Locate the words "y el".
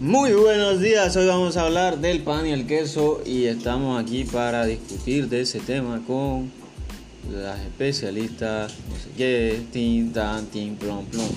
2.46-2.66